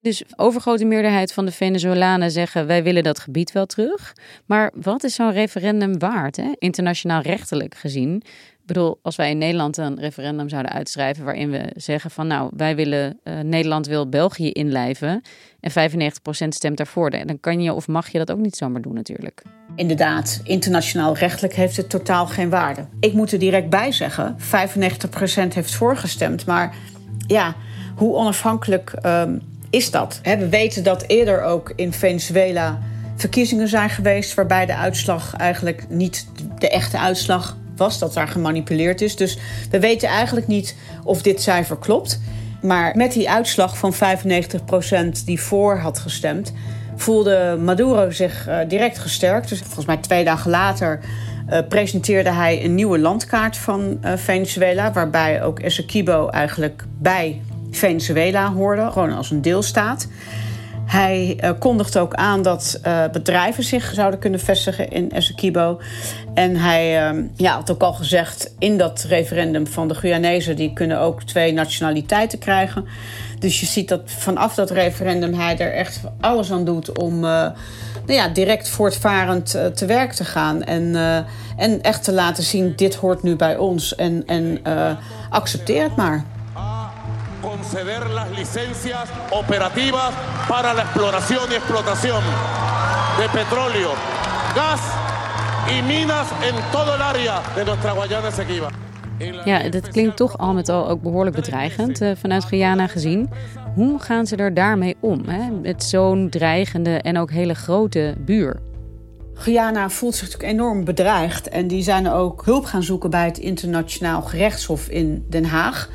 Dus 0.00 0.22
overgrote 0.36 0.84
meerderheid 0.84 1.32
van 1.32 1.44
de 1.44 1.52
Venezolanen 1.52 2.30
zeggen 2.30 2.66
wij 2.66 2.82
willen 2.82 3.02
dat 3.02 3.18
gebied 3.18 3.52
wel 3.52 3.66
terug. 3.66 4.12
Maar 4.44 4.70
wat 4.74 5.04
is 5.04 5.14
zo'n 5.14 5.32
referendum 5.32 5.98
waard, 5.98 6.36
hè? 6.36 6.52
internationaal 6.58 7.20
rechtelijk 7.20 7.74
gezien? 7.74 8.22
Bedoel, 8.66 8.98
als 9.02 9.16
wij 9.16 9.30
in 9.30 9.38
Nederland 9.38 9.76
een 9.76 10.00
referendum 10.00 10.48
zouden 10.48 10.72
uitschrijven 10.72 11.24
waarin 11.24 11.50
we 11.50 11.72
zeggen 11.76 12.10
van 12.10 12.26
nou, 12.26 12.50
wij 12.56 12.76
willen, 12.76 13.20
uh, 13.24 13.40
Nederland 13.40 13.86
wil 13.86 14.08
België 14.08 14.50
inlijven 14.50 15.22
en 15.60 15.70
95% 15.70 16.48
stemt 16.48 16.76
daarvoor, 16.76 17.10
dan 17.10 17.40
kan 17.40 17.60
je 17.60 17.72
of 17.72 17.88
mag 17.88 18.08
je 18.08 18.18
dat 18.18 18.30
ook 18.30 18.38
niet 18.38 18.56
zomaar 18.56 18.82
doen 18.82 18.94
natuurlijk. 18.94 19.42
Inderdaad, 19.74 20.40
internationaal 20.44 21.16
rechtelijk 21.16 21.54
heeft 21.54 21.76
het 21.76 21.90
totaal 21.90 22.26
geen 22.26 22.50
waarde. 22.50 22.86
Ik 23.00 23.12
moet 23.12 23.32
er 23.32 23.38
direct 23.38 23.70
bij 23.70 23.92
zeggen, 23.92 24.36
95% 24.38 25.54
heeft 25.54 25.74
voorgestemd, 25.74 26.46
maar 26.46 26.74
ja, 27.26 27.54
hoe 27.96 28.14
onafhankelijk 28.14 28.92
um, 29.02 29.42
is 29.70 29.90
dat? 29.90 30.20
We 30.22 30.48
weten 30.48 30.84
dat 30.84 31.04
eerder 31.06 31.42
ook 31.42 31.72
in 31.76 31.92
Venezuela 31.92 32.78
verkiezingen 33.16 33.68
zijn 33.68 33.90
geweest 33.90 34.34
waarbij 34.34 34.66
de 34.66 34.76
uitslag 34.76 35.34
eigenlijk 35.36 35.88
niet 35.88 36.26
de 36.58 36.68
echte 36.68 36.98
uitslag 36.98 37.56
was, 37.78 37.98
dat 37.98 38.14
daar 38.14 38.28
gemanipuleerd 38.28 39.00
is. 39.00 39.16
Dus 39.16 39.38
we 39.70 39.80
weten 39.80 40.08
eigenlijk 40.08 40.46
niet 40.46 40.76
of 41.04 41.22
dit 41.22 41.42
cijfer 41.42 41.76
klopt. 41.76 42.20
Maar 42.62 42.96
met 42.96 43.12
die 43.12 43.30
uitslag 43.30 43.78
van 43.78 43.94
95% 43.94 45.24
die 45.24 45.40
voor 45.40 45.76
had 45.76 45.98
gestemd, 45.98 46.52
voelde 46.96 47.58
Maduro 47.60 48.10
zich 48.10 48.48
uh, 48.48 48.58
direct 48.68 48.98
gesterkt. 48.98 49.48
Dus 49.48 49.60
volgens 49.60 49.86
mij 49.86 49.96
twee 49.96 50.24
dagen 50.24 50.50
later 50.50 51.00
uh, 51.50 51.58
presenteerde 51.68 52.30
hij 52.30 52.64
een 52.64 52.74
nieuwe 52.74 52.98
landkaart 52.98 53.56
van 53.56 53.98
uh, 54.04 54.12
Venezuela, 54.16 54.92
waarbij 54.92 55.42
ook 55.42 55.58
Essequibo 55.58 56.28
eigenlijk 56.28 56.84
bij 56.98 57.42
Venezuela 57.70 58.52
hoorde, 58.52 58.90
gewoon 58.90 59.12
als 59.12 59.30
een 59.30 59.42
deelstaat. 59.42 60.08
Hij 60.86 61.38
uh, 61.40 61.50
kondigt 61.58 61.98
ook 61.98 62.14
aan 62.14 62.42
dat 62.42 62.80
uh, 62.86 63.04
bedrijven 63.12 63.64
zich 63.64 63.92
zouden 63.94 64.20
kunnen 64.20 64.40
vestigen 64.40 64.90
in 64.90 65.10
Essequibo. 65.10 65.80
En 66.34 66.56
hij 66.56 67.12
uh, 67.14 67.24
ja, 67.34 67.54
had 67.54 67.70
ook 67.70 67.82
al 67.82 67.92
gezegd 67.92 68.54
in 68.58 68.78
dat 68.78 69.04
referendum 69.08 69.66
van 69.66 69.88
de 69.88 69.94
Guyanezen... 69.94 70.56
die 70.56 70.72
kunnen 70.72 71.00
ook 71.00 71.22
twee 71.22 71.52
nationaliteiten 71.52 72.38
krijgen. 72.38 72.84
Dus 73.38 73.60
je 73.60 73.66
ziet 73.66 73.88
dat 73.88 74.00
vanaf 74.04 74.54
dat 74.54 74.70
referendum 74.70 75.34
hij 75.34 75.58
er 75.58 75.72
echt 75.72 76.00
alles 76.20 76.52
aan 76.52 76.64
doet... 76.64 76.98
om 76.98 77.20
nou 77.20 77.54
ja, 78.06 78.28
direct 78.28 78.68
voortvarend 78.68 79.50
te 79.74 79.86
werk 79.86 80.12
te 80.12 80.24
gaan. 80.24 80.62
En, 80.62 80.94
en 81.56 81.82
echt 81.82 82.04
te 82.04 82.12
laten 82.12 82.42
zien, 82.42 82.72
dit 82.76 82.94
hoort 82.94 83.22
nu 83.22 83.36
bij 83.36 83.56
ons. 83.56 83.94
En, 83.94 84.22
en 84.26 84.62
accepteer 85.30 85.82
het 85.82 85.96
maar 85.96 86.24
conceder 87.46 88.10
las 88.10 88.28
licencias 88.30 89.08
operativas 89.30 90.12
para 90.48 90.74
la 90.74 90.82
exploración 90.82 91.44
y 91.52 91.54
explotación 91.54 92.22
de 93.20 93.28
petróleo, 93.28 93.90
gas 94.54 94.80
y 95.74 95.80
minas 95.82 96.26
en 96.48 96.54
todo 96.72 96.94
el 96.96 97.02
área 97.02 97.42
de 97.54 97.64
nuestra 97.64 97.92
Guayana 97.92 98.28
Esequiba. 98.28 98.70
Ja, 99.44 99.68
dat 99.68 99.88
klinkt 99.88 100.16
toch 100.16 100.38
al 100.38 100.52
met 100.52 100.68
al 100.68 100.88
ook 100.88 101.02
behoorlijk 101.02 101.36
bedreigend 101.36 102.00
uh, 102.00 102.10
vanuit 102.16 102.44
Guyana 102.44 102.86
gezien. 102.86 103.30
Hoe 103.74 103.98
gaan 103.98 104.26
ze 104.26 104.36
er 104.36 104.54
daarmee 104.54 104.96
om? 105.00 105.24
Hè? 105.26 105.50
Met 105.50 105.84
zo'n 105.84 106.28
dreigende 106.30 106.90
en 107.00 107.18
ook 107.18 107.30
hele 107.30 107.54
grote 107.54 108.14
buur. 108.18 108.60
Guyana 109.34 109.88
voelt 109.88 110.14
zich 110.14 110.24
natuurlijk 110.24 110.52
enorm 110.52 110.84
bedreigd. 110.84 111.48
En 111.48 111.68
die 111.68 111.82
zijn 111.82 112.08
ook 112.10 112.44
hulp 112.44 112.64
gaan 112.64 112.82
zoeken 112.82 113.10
bij 113.10 113.24
het 113.24 113.38
internationaal 113.38 114.22
gerechtshof 114.22 114.88
in 114.88 115.24
Den 115.28 115.44
Haag. 115.44 115.88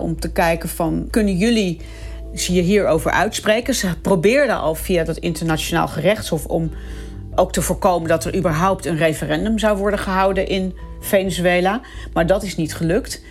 Om 0.00 0.20
te 0.20 0.32
kijken 0.32 0.68
van, 0.68 1.06
kunnen 1.10 1.36
jullie 1.36 1.80
je 2.32 2.60
hierover 2.60 3.10
uitspreken? 3.10 3.74
Ze 3.74 3.88
probeerden 4.02 4.60
al 4.60 4.74
via 4.74 5.04
dat 5.04 5.16
internationaal 5.16 5.88
gerechtshof 5.88 6.46
om 6.46 6.70
ook 7.34 7.52
te 7.52 7.62
voorkomen 7.62 8.08
dat 8.08 8.24
er 8.24 8.36
überhaupt 8.36 8.86
een 8.86 8.96
referendum 8.96 9.58
zou 9.58 9.78
worden 9.78 9.98
gehouden 9.98 10.48
in 10.48 10.74
Venezuela. 11.00 11.80
Maar 12.12 12.26
dat 12.26 12.42
is 12.42 12.56
niet 12.56 12.74
gelukt. 12.74 13.22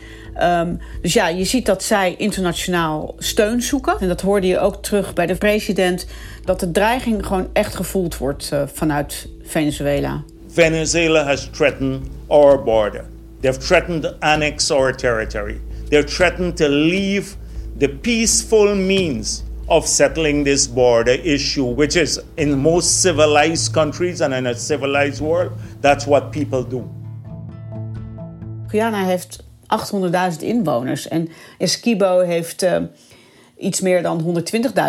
Um, 0.41 0.79
dus 1.01 1.13
ja, 1.13 1.27
je 1.27 1.43
ziet 1.43 1.65
dat 1.65 1.84
zij 1.84 2.15
internationaal 2.17 3.15
steun 3.17 3.62
zoeken. 3.62 4.00
En 4.00 4.08
dat 4.08 4.22
hoorde 4.22 4.48
je 4.48 4.60
ook 4.60 4.84
terug 4.84 5.13
bij 5.13 5.25
de 5.25 5.36
president. 5.36 6.05
Dat 6.46 6.60
de 6.60 6.72
dreiging 6.72 7.25
gewoon 7.25 7.50
echt 7.53 7.75
gevoeld 7.75 8.17
wordt 8.17 8.50
uh, 8.53 8.62
vanuit 8.74 9.29
Venezuela. 9.43 10.24
Venezuela 10.48 11.24
has 11.24 11.50
threatened 11.51 12.01
our 12.27 12.63
border. 12.63 13.05
They've 13.39 13.60
threatened 13.60 14.20
annex 14.20 14.72
our 14.72 14.96
territory. 14.96 15.60
They're 15.91 16.07
threatened 16.07 16.55
to 16.57 16.69
leave 16.69 17.36
the 17.77 17.89
peaceful 17.89 18.75
means 18.75 19.43
of 19.67 19.86
settling 19.86 20.45
this 20.45 20.67
border 20.67 21.12
issue, 21.12 21.65
which 21.65 21.95
is 21.95 22.19
in 22.36 22.60
most 22.60 23.01
civilized 23.01 23.74
countries 23.74 24.21
and 24.21 24.33
in 24.33 24.45
a 24.45 24.53
civilized 24.53 25.19
world, 25.19 25.51
that's 25.81 26.05
what 26.05 26.31
people 26.31 26.63
do. 26.63 26.89
Guyana 28.67 29.05
heeft 29.05 29.43
800.000 29.67 30.39
inwoners 30.39 31.07
en 31.07 31.29
Esquibo 31.57 32.19
heeft 32.19 32.63
uh, 32.63 32.77
iets 33.57 33.81
meer 33.81 34.01
dan 34.01 34.43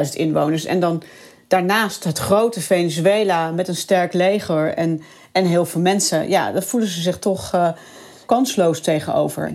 120.000 0.06 0.12
inwoners. 0.12 0.64
En 0.64 0.80
dan 0.80 1.02
daarnaast 1.48 2.04
het 2.04 2.18
grote 2.18 2.60
Venezuela 2.60 3.50
met 3.50 3.68
een 3.68 3.76
sterk 3.76 4.12
leger 4.12 4.74
en, 4.74 5.02
en 5.32 5.44
heel 5.44 5.64
veel 5.64 5.80
mensen. 5.80 6.28
Ja, 6.28 6.52
daar 6.52 6.62
voelen 6.62 6.88
ze 6.88 7.00
zich 7.00 7.18
toch 7.18 7.54
uh, 7.54 7.68
kansloos 8.26 8.80
tegenover. 8.80 9.52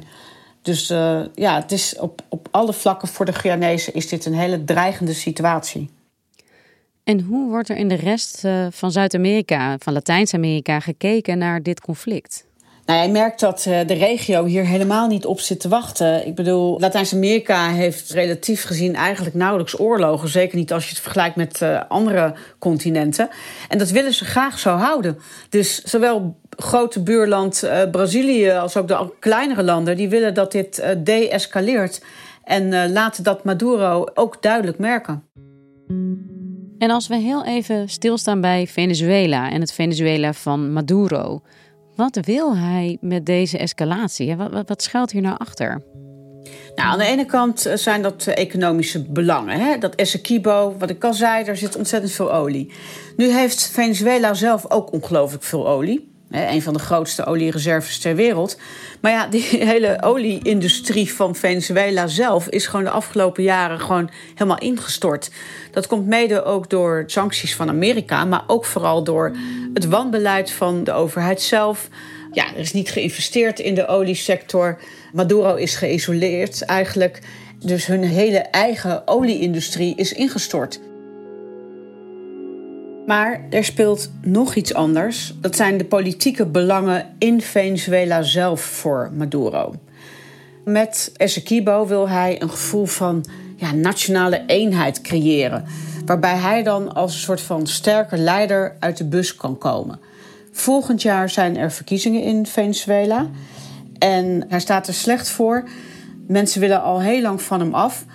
Dus 0.68 0.92
uh, 0.92 1.22
ja, 1.36 1.56
het 1.56 1.72
is 1.72 1.98
op, 2.00 2.22
op 2.30 2.48
alle 2.52 2.74
vlakken 2.74 3.08
voor 3.08 3.26
de 3.26 3.34
Guyanezen 3.34 3.94
is 3.94 4.08
dit 4.08 4.26
een 4.26 4.34
hele 4.34 4.64
dreigende 4.64 5.14
situatie. 5.14 5.90
En 7.04 7.22
hoe 7.22 7.50
wordt 7.50 7.70
er 7.70 7.78
in 7.78 7.88
de 7.88 7.96
rest 7.96 8.46
uh, 8.46 8.68
van 8.72 8.92
Zuid-Amerika, 8.92 9.76
van 9.80 9.94
Latijns-Amerika, 9.94 10.80
gekeken 10.80 11.38
naar 11.38 11.64
dit 11.64 11.82
conflict? 11.82 12.46
Nou, 12.86 13.06
je 13.06 13.12
merkt 13.12 13.40
dat 13.40 13.66
uh, 13.68 13.80
de 13.88 13.94
regio 13.94 14.46
hier 14.46 14.66
helemaal 14.66 15.08
niet 15.08 15.26
op 15.26 15.40
zit 15.40 15.60
te 15.60 15.68
wachten. 15.68 16.28
Ik 16.28 16.36
bedoel, 16.36 16.80
Latijns-Amerika 16.80 17.70
heeft 17.72 18.10
relatief 18.10 18.64
gezien 18.64 18.96
eigenlijk 18.96 19.36
nauwelijks 19.36 19.80
oorlogen. 19.80 20.30
Zeker 20.30 20.58
niet 20.58 20.74
als 20.74 20.84
je 20.84 20.90
het 20.90 21.00
vergelijkt 21.00 21.36
met 21.36 21.62
andere 21.88 22.34
continenten. 22.60 23.30
En 23.70 23.78
dat 23.78 23.90
willen 23.90 24.14
ze 24.14 24.26
graag 24.26 24.60
zo 24.60 24.76
houden. 24.76 25.18
Dus 25.50 25.84
zowel 25.84 26.36
grote 26.58 27.04
buurland 27.04 27.64
uh, 27.64 27.90
Brazilië 27.92 28.52
als 28.52 28.78
ook 28.78 28.88
de 28.88 29.14
kleinere 29.20 29.64
landen... 29.64 29.98
die 29.98 30.10
willen 30.10 30.34
dat 30.34 30.52
dit 30.52 30.80
uh, 30.80 30.90
de-escaleert. 31.04 32.02
En 32.44 32.64
uh, 32.72 32.84
laten 32.90 33.24
dat 33.24 33.44
Maduro 33.44 34.08
ook 34.14 34.42
duidelijk 34.42 34.78
merken. 34.78 35.24
En 36.78 36.90
als 36.90 37.08
we 37.08 37.16
heel 37.16 37.46
even 37.46 37.90
stilstaan 37.90 38.42
bij 38.42 38.68
Venezuela 38.68 39.52
en 39.52 39.62
het 39.62 39.74
Venezuela 39.74 40.34
van 40.34 40.74
Maduro... 40.74 41.42
wat 41.96 42.20
wil 42.22 42.58
hij 42.58 42.98
met 43.02 43.26
deze 43.26 43.58
escalatie? 43.58 44.36
Wat, 44.36 44.52
wat, 44.52 44.68
wat 44.68 44.84
schuilt 44.84 45.12
hier 45.12 45.22
nou 45.22 45.38
achter? 45.38 45.84
Nou, 46.76 46.90
aan 46.90 46.98
de 46.98 47.06
ene 47.06 47.26
kant 47.26 47.72
zijn 47.76 48.02
dat 48.02 48.28
economische 48.28 49.04
belangen. 49.04 49.60
Hè? 49.60 49.78
Dat 49.78 49.96
Essequibo, 49.96 50.76
wat 50.80 50.90
ik 50.90 51.04
al 51.04 51.14
zei, 51.14 51.44
daar 51.44 51.58
zit 51.58 51.76
ontzettend 51.76 52.12
veel 52.12 52.34
olie. 52.34 52.74
Nu 53.16 53.32
heeft 53.32 53.70
Venezuela 53.70 54.34
zelf 54.34 54.72
ook 54.72 54.94
ongelooflijk 54.94 55.44
veel 55.44 55.68
olie. 55.68 56.17
Een 56.32 56.62
van 56.62 56.74
de 56.74 56.80
grootste 56.80 57.26
oliereserves 57.26 58.00
ter 58.00 58.16
wereld. 58.16 58.58
Maar 59.00 59.12
ja, 59.12 59.28
die 59.28 59.42
hele 59.74 59.98
olieindustrie 60.02 61.14
van 61.14 61.36
Venezuela 61.36 62.08
zelf 62.08 62.48
is 62.48 62.68
gewoon 62.68 62.86
de 62.86 62.92
afgelopen 62.92 63.44
jaren 63.44 63.80
gewoon 63.80 64.10
helemaal 64.34 64.60
ingestort. 64.60 65.32
Dat 65.72 65.88
komt 65.88 66.08
mede 66.08 66.44
ook 66.44 66.70
door 66.70 67.04
sancties 67.06 67.56
van 67.56 67.70
Amerika, 67.70 68.26
maar 68.26 68.44
ook 68.48 68.66
vooral 68.66 69.04
door 69.04 69.36
het 69.74 69.86
wanbeleid 69.86 70.52
van 70.52 70.84
de 70.84 70.92
overheid 70.92 71.42
zelf. 71.42 71.88
Ja, 72.32 72.54
er 72.54 72.60
is 72.60 72.74
niet 72.74 72.90
geïnvesteerd 72.90 73.60
in 73.60 73.76
de 73.76 73.88
oliesector. 73.88 74.80
Maduro 75.14 75.56
is 75.56 75.76
geïsoleerd 75.76 76.62
eigenlijk. 76.62 77.20
Dus 77.60 77.86
hun 77.86 78.04
hele 78.04 78.38
eigen 78.38 79.08
olieindustrie 79.08 79.96
is 79.96 80.14
ingestort. 80.14 80.80
Maar 83.08 83.42
er 83.50 83.64
speelt 83.64 84.12
nog 84.22 84.56
iets 84.56 84.74
anders. 84.74 85.34
Dat 85.42 85.56
zijn 85.56 85.78
de 85.78 85.86
politieke 85.86 86.46
belangen 86.46 87.06
in 87.18 87.42
Venezuela 87.42 88.22
zelf 88.22 88.62
voor 88.62 89.12
Maduro. 89.14 89.76
Met 90.66 91.12
Essequibo 91.16 91.88
wil 91.88 92.10
hij 92.10 92.42
een 92.42 92.50
gevoel 92.50 92.86
van 92.86 93.26
ja, 93.56 93.74
nationale 93.74 94.44
eenheid 94.48 95.02
creëren. 95.02 95.66
Waarbij 96.06 96.36
hij 96.36 96.64
dan 96.64 96.94
als 96.94 97.14
een 97.14 97.20
soort 97.20 97.42
van 97.42 97.68
sterke 97.68 98.18
leider 98.18 98.76
uit 98.80 98.98
de 98.98 99.06
bus 99.06 99.36
kan 99.36 99.58
komen. 99.58 100.00
Volgend 100.52 101.02
jaar 101.02 101.30
zijn 101.30 101.58
er 101.58 101.72
verkiezingen 101.72 102.22
in 102.22 102.46
Venezuela. 102.46 103.30
En 104.00 104.46
hij 104.48 104.60
staat 104.60 104.88
er 104.88 104.94
slecht 104.94 105.30
voor. 105.30 105.64
Mensen 106.28 106.62
willen 106.62 106.82
al 106.82 107.02
heel 107.02 107.22
lang 107.22 107.42
van 107.42 107.60
hem 107.60 107.74
af. 107.74 108.06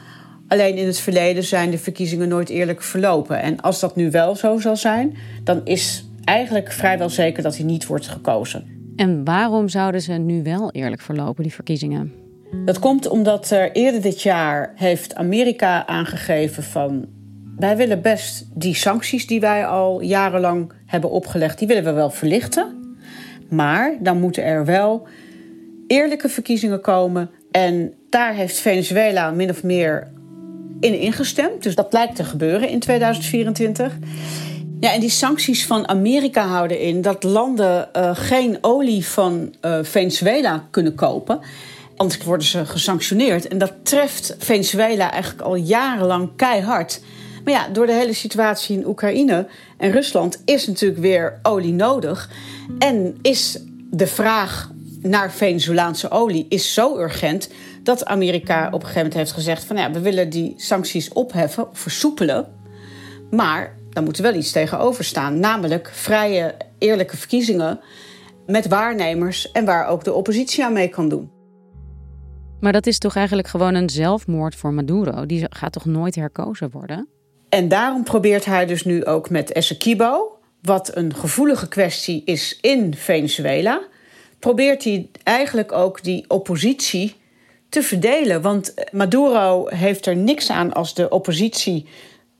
Alleen 0.53 0.77
in 0.77 0.87
het 0.87 0.99
verleden 0.99 1.45
zijn 1.45 1.71
de 1.71 1.79
verkiezingen 1.79 2.29
nooit 2.29 2.49
eerlijk 2.49 2.83
verlopen. 2.83 3.43
En 3.43 3.61
als 3.61 3.81
dat 3.81 3.97
nu 3.97 4.11
wel 4.11 4.37
zo 4.37 4.59
zal 4.59 4.77
zijn, 4.77 5.17
dan 5.45 5.61
is 5.65 6.09
eigenlijk 6.25 6.73
vrijwel 6.73 7.11
zeker 7.11 7.43
dat 7.43 7.57
hij 7.57 7.65
niet 7.65 7.87
wordt 7.87 8.09
gekozen. 8.09 8.67
En 8.97 9.25
waarom 9.25 9.69
zouden 9.69 10.01
ze 10.01 10.13
nu 10.13 10.43
wel 10.43 10.71
eerlijk 10.71 11.01
verlopen, 11.03 11.43
die 11.43 11.53
verkiezingen? 11.53 12.13
Dat 12.65 12.79
komt 12.79 13.09
omdat 13.09 13.51
er 13.51 13.73
eerder 13.73 14.03
dit 14.03 14.23
jaar 14.23 14.73
heeft 14.77 15.15
Amerika 15.15 15.87
aangegeven 15.87 16.63
van 16.63 17.07
wij 17.57 17.77
willen 17.77 18.03
best 18.03 18.49
die 18.55 18.75
sancties 18.75 19.27
die 19.27 19.41
wij 19.41 19.67
al 19.67 20.01
jarenlang 20.01 20.73
hebben 20.87 21.11
opgelegd, 21.11 21.59
die 21.59 21.69
willen 21.69 21.85
we 21.85 21.93
wel 21.93 22.11
verlichten. 22.11 22.97
Maar 23.49 23.97
dan 24.01 24.21
moeten 24.21 24.45
er 24.45 24.65
wel 24.65 25.07
eerlijke 25.87 26.29
verkiezingen 26.29 26.81
komen. 26.81 27.31
En 27.51 27.95
daar 28.11 28.35
heeft 28.35 28.57
Venezuela 28.57 29.31
min 29.31 29.51
of 29.51 29.63
meer 29.63 30.11
in 30.83 30.99
ingestemd. 30.99 31.63
Dus 31.63 31.75
dat 31.75 31.93
lijkt 31.93 32.17
te 32.17 32.25
gebeuren 32.25 32.69
in 32.69 32.81
2024. 32.81 33.99
Ja, 34.81 34.93
en 34.93 35.01
die 35.01 35.11
sancties 35.11 35.67
van 35.67 35.89
Amerika 35.89 36.47
houden 36.47 36.81
in 36.81 37.03
dat 37.03 37.23
landen 37.23 37.89
uh, 37.97 38.11
geen 38.17 38.59
olie 38.61 39.07
van 39.07 39.55
uh, 39.63 39.79
Venezuela 39.83 40.67
kunnen 40.71 40.95
kopen. 40.95 41.41
Anders 41.97 42.25
worden 42.25 42.47
ze 42.47 42.67
gesanctioneerd. 42.67 43.49
En 43.49 43.59
dat 43.59 43.73
treft 43.83 44.37
Venezuela 44.39 45.11
eigenlijk 45.11 45.43
al 45.43 45.55
jarenlang 45.55 46.31
keihard. 46.37 47.01
Maar 47.45 47.53
ja, 47.53 47.69
door 47.69 47.87
de 47.87 47.93
hele 47.93 48.13
situatie 48.13 48.77
in 48.77 48.87
Oekraïne 48.87 49.47
en 49.79 49.91
Rusland 49.91 50.43
is 50.45 50.67
natuurlijk 50.67 51.01
weer 51.01 51.39
olie 51.43 51.73
nodig. 51.73 52.31
En 52.79 53.19
is 53.21 53.59
de 53.91 54.07
vraag 54.07 54.71
naar 55.03 55.33
Venezolaanse 55.33 56.11
olie 56.11 56.47
is 56.49 56.75
zo 56.75 56.99
urgent 56.99 57.49
dat 57.83 58.05
Amerika 58.05 58.67
op 58.67 58.73
een 58.73 58.81
gegeven 58.81 58.97
moment 58.97 59.15
heeft 59.15 59.33
gezegd: 59.33 59.65
van 59.65 59.77
ja, 59.77 59.91
we 59.91 60.01
willen 60.01 60.31
die 60.31 60.55
sancties 60.57 61.13
opheffen 61.13 61.71
of 61.71 61.79
versoepelen. 61.79 62.47
Maar 63.31 63.77
daar 63.91 64.03
moet 64.03 64.17
er 64.17 64.23
wel 64.23 64.35
iets 64.35 64.53
tegenover 64.53 65.05
staan, 65.05 65.41
namelijk 65.41 65.91
vrije, 65.93 66.55
eerlijke 66.79 67.17
verkiezingen 67.17 67.81
met 68.47 68.69
waarnemers 68.69 69.51
en 69.51 69.65
waar 69.65 69.87
ook 69.87 70.05
de 70.05 70.13
oppositie 70.13 70.65
aan 70.65 70.73
mee 70.73 70.89
kan 70.89 71.09
doen. 71.09 71.31
Maar 72.61 72.73
dat 72.73 72.87
is 72.87 72.99
toch 72.99 73.17
eigenlijk 73.17 73.49
gewoon 73.49 73.75
een 73.75 73.91
zelfmoord 73.91 74.55
voor 74.55 74.73
Maduro? 74.73 75.27
Die 75.27 75.47
gaat 75.51 75.73
toch 75.73 75.85
nooit 75.85 76.15
herkozen 76.15 76.71
worden? 76.71 77.09
En 77.49 77.69
daarom 77.69 78.05
probeert 78.05 78.45
hij 78.45 78.67
dus 78.67 78.85
nu 78.85 79.05
ook 79.05 79.31
met 79.31 79.53
Essequibo, 79.53 80.39
wat 80.63 80.97
een 80.97 81.15
gevoelige 81.15 81.69
kwestie 81.69 82.23
is 82.25 82.59
in 82.61 82.95
Venezuela, 82.95 83.83
probeert 84.39 84.85
hij 84.85 85.11
eigenlijk 85.23 85.73
ook 85.73 86.03
die 86.03 86.25
oppositie 86.29 87.15
te 87.73 87.83
verdelen. 87.83 88.43
Want 88.43 88.75
Maduro 88.91 89.67
heeft 89.69 90.07
er 90.07 90.17
niks 90.17 90.51
aan 90.51 90.73
als 90.73 90.95
de 90.95 91.09
oppositie 91.09 91.87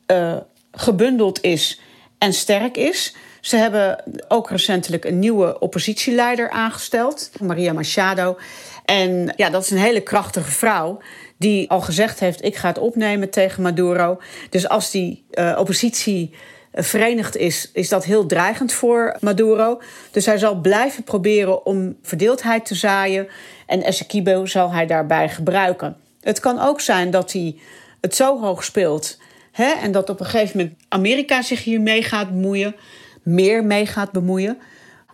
uh, 0.07 0.37
gebundeld 0.73 1.41
is 1.41 1.81
en 2.19 2.33
sterk 2.33 2.77
is. 2.77 3.15
Ze 3.41 3.57
hebben 3.57 4.05
ook 4.29 4.51
recentelijk 4.51 5.05
een 5.05 5.19
nieuwe 5.19 5.59
oppositieleider 5.59 6.51
aangesteld, 6.51 7.31
Maria 7.41 7.73
Machado. 7.73 8.39
En 8.85 9.33
ja, 9.37 9.51
dat 9.51 9.63
is 9.63 9.71
een 9.71 9.79
hele 9.79 10.01
krachtige 10.01 10.51
vrouw 10.51 10.99
die 11.37 11.71
al 11.71 11.81
gezegd 11.81 12.21
heeft: 12.21 12.45
ik 12.45 12.57
ga 12.57 12.69
het 12.69 12.79
opnemen 12.79 13.31
tegen 13.31 13.63
Maduro. 13.63 14.21
Dus 14.51 14.69
als 14.69 14.91
die 14.91 15.25
uh, 15.31 15.57
oppositie 15.59 16.35
eh, 16.73 16.85
verenigd 16.85 17.37
is, 17.37 17.71
is 17.73 17.89
dat 17.89 18.05
heel 18.05 18.27
dreigend 18.27 18.73
voor 18.73 19.17
Maduro. 19.21 19.81
Dus 20.11 20.27
hij 20.27 20.39
zal 20.39 20.55
blijven 20.55 21.03
proberen 21.03 21.67
om 21.67 21.97
verdeeldheid 22.03 22.67
te 22.67 22.75
zaaien. 22.75 23.29
En 23.73 23.83
Essequibo 23.83 24.47
zal 24.47 24.73
hij 24.73 24.87
daarbij 24.87 25.29
gebruiken. 25.29 25.97
Het 26.21 26.41
kan 26.41 26.61
ook 26.61 26.81
zijn 26.81 27.11
dat 27.11 27.33
hij 27.33 27.57
het 28.01 28.15
zo 28.15 28.41
hoog 28.41 28.65
speelt. 28.65 29.19
Hè, 29.53 29.73
en 29.73 29.93
dat 29.93 30.11
op 30.11 30.21
een 30.21 30.27
gegeven 30.27 30.57
moment 30.57 30.77
Amerika 30.89 31.43
zich 31.43 31.65
hier 31.65 31.81
mee 31.81 32.03
gaat 32.03 32.29
bemoeien. 32.29 32.75
Meer 33.23 33.65
mee 33.65 33.87
gaat 33.87 34.13
bemoeien. 34.13 34.59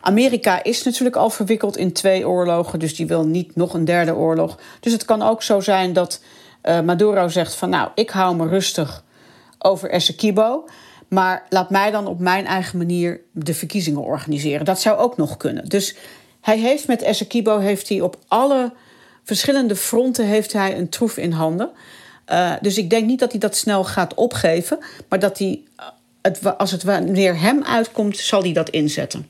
Amerika 0.00 0.62
is 0.62 0.82
natuurlijk 0.82 1.16
al 1.16 1.30
verwikkeld 1.30 1.76
in 1.76 1.92
twee 1.92 2.28
oorlogen, 2.28 2.78
dus 2.78 2.96
die 2.96 3.06
wil 3.06 3.26
niet 3.26 3.56
nog 3.56 3.74
een 3.74 3.84
derde 3.84 4.14
oorlog. 4.14 4.58
Dus 4.80 4.92
het 4.92 5.04
kan 5.04 5.22
ook 5.22 5.42
zo 5.42 5.60
zijn 5.60 5.92
dat 5.92 6.22
uh, 6.64 6.80
Maduro 6.80 7.28
zegt 7.28 7.54
van 7.54 7.70
nou, 7.70 7.90
ik 7.94 8.10
hou 8.10 8.36
me 8.36 8.48
rustig 8.48 9.04
over 9.58 9.90
Essequibo, 9.90 10.64
maar 11.08 11.46
laat 11.48 11.70
mij 11.70 11.90
dan 11.90 12.06
op 12.06 12.18
mijn 12.18 12.46
eigen 12.46 12.78
manier 12.78 13.20
de 13.32 13.54
verkiezingen 13.54 14.02
organiseren. 14.02 14.64
Dat 14.64 14.80
zou 14.80 14.98
ook 14.98 15.16
nog 15.16 15.36
kunnen. 15.36 15.68
Dus 15.68 15.96
hij 16.48 16.58
heeft 16.58 16.86
met 16.86 17.02
Essequibo 17.02 17.58
heeft 17.58 17.88
hij 17.88 18.00
op 18.00 18.18
alle 18.28 18.72
verschillende 19.24 19.76
fronten 19.76 20.26
heeft 20.26 20.52
hij 20.52 20.78
een 20.78 20.88
troef 20.88 21.16
in 21.16 21.32
handen. 21.32 21.70
Uh, 22.32 22.52
dus 22.60 22.78
ik 22.78 22.90
denk 22.90 23.06
niet 23.06 23.18
dat 23.18 23.30
hij 23.30 23.40
dat 23.40 23.56
snel 23.56 23.84
gaat 23.84 24.14
opgeven, 24.14 24.78
maar 25.08 25.18
dat 25.18 25.38
hij, 25.38 25.62
het, 26.22 26.58
als 26.58 26.70
het 26.70 26.82
wanneer 26.82 27.40
hem 27.40 27.64
uitkomt, 27.64 28.16
zal 28.16 28.42
hij 28.42 28.52
dat 28.52 28.70
inzetten. 28.70 29.26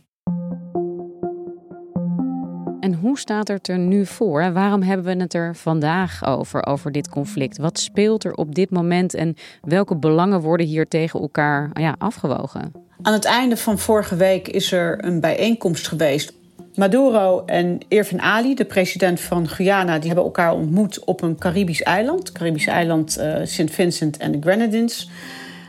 En 2.81 2.95
hoe 3.01 3.19
staat 3.19 3.49
het 3.49 3.69
er 3.69 3.79
nu 3.79 4.07
voor? 4.07 4.53
Waarom 4.53 4.83
hebben 4.83 5.07
we 5.17 5.23
het 5.23 5.35
er 5.35 5.57
vandaag 5.57 6.27
over, 6.27 6.67
over 6.67 6.93
dit 6.93 7.09
conflict? 7.09 7.59
Wat 7.59 7.79
speelt 7.79 8.25
er 8.25 8.35
op 8.35 8.55
dit 8.55 8.71
moment 8.71 9.15
en 9.15 9.37
welke 9.63 9.97
belangen 9.97 10.41
worden 10.41 10.67
hier 10.67 10.89
tegen 10.89 11.21
elkaar 11.21 11.71
ja, 11.81 11.95
afgewogen? 11.99 12.73
Aan 13.03 13.13
het 13.13 13.25
einde 13.25 13.57
van 13.57 13.79
vorige 13.79 14.17
week 14.17 14.49
is 14.49 14.73
er 14.73 15.05
een 15.05 15.21
bijeenkomst 15.21 15.89
geweest. 15.89 16.38
Maduro 16.79 17.43
en 17.47 17.79
Irvin 17.89 18.21
Ali, 18.21 18.55
de 18.55 18.65
president 18.65 19.21
van 19.21 19.49
Guyana, 19.49 19.99
die 19.99 20.07
hebben 20.07 20.25
elkaar 20.25 20.53
ontmoet 20.53 21.05
op 21.05 21.23
een 21.23 21.39
Caribisch 21.39 21.83
eiland. 21.83 22.33
Caribisch 22.33 22.67
eiland 22.67 23.19
uh, 23.19 23.37
St. 23.45 23.71
Vincent 23.71 24.17
en 24.17 24.33
de 24.33 24.39
Grenadines. 24.41 25.11